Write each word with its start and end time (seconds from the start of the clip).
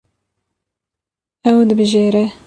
Ew 1.49 1.57
dibijêre. 1.69 2.23